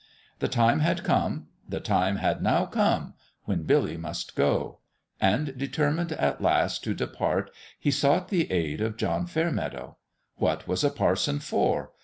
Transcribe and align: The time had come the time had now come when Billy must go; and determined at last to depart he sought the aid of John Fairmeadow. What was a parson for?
The 0.39 0.47
time 0.47 0.79
had 0.79 1.03
come 1.03 1.49
the 1.69 1.79
time 1.79 2.15
had 2.15 2.41
now 2.41 2.65
come 2.65 3.13
when 3.43 3.65
Billy 3.65 3.97
must 3.97 4.35
go; 4.35 4.79
and 5.19 5.55
determined 5.55 6.11
at 6.13 6.41
last 6.41 6.83
to 6.85 6.95
depart 6.95 7.51
he 7.79 7.91
sought 7.91 8.29
the 8.29 8.51
aid 8.51 8.81
of 8.81 8.97
John 8.97 9.27
Fairmeadow. 9.27 9.97
What 10.37 10.67
was 10.67 10.83
a 10.83 10.89
parson 10.89 11.37
for? 11.37 11.91